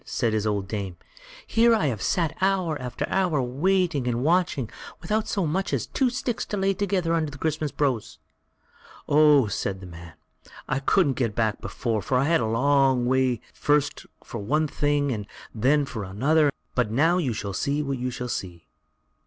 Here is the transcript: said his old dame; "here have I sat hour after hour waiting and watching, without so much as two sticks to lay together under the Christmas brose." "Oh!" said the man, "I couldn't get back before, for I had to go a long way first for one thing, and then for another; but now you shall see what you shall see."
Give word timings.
said 0.03 0.33
his 0.33 0.47
old 0.47 0.67
dame; 0.67 0.97
"here 1.45 1.73
have 1.73 1.79
I 1.99 2.01
sat 2.01 2.35
hour 2.41 2.75
after 2.81 3.07
hour 3.07 3.39
waiting 3.39 4.07
and 4.07 4.23
watching, 4.23 4.67
without 4.99 5.27
so 5.27 5.45
much 5.45 5.73
as 5.73 5.85
two 5.85 6.09
sticks 6.09 6.43
to 6.47 6.57
lay 6.57 6.73
together 6.73 7.13
under 7.13 7.29
the 7.29 7.37
Christmas 7.37 7.71
brose." 7.71 8.17
"Oh!" 9.07 9.45
said 9.45 9.79
the 9.79 9.85
man, 9.85 10.13
"I 10.67 10.79
couldn't 10.79 11.17
get 11.21 11.35
back 11.35 11.61
before, 11.61 12.01
for 12.01 12.17
I 12.17 12.23
had 12.23 12.39
to 12.39 12.45
go 12.45 12.49
a 12.49 12.53
long 12.53 13.05
way 13.05 13.41
first 13.53 14.07
for 14.23 14.39
one 14.39 14.67
thing, 14.67 15.11
and 15.11 15.27
then 15.53 15.85
for 15.85 16.03
another; 16.03 16.49
but 16.73 16.89
now 16.89 17.19
you 17.19 17.31
shall 17.31 17.53
see 17.53 17.83
what 17.83 17.99
you 17.99 18.09
shall 18.09 18.27
see." 18.27 18.65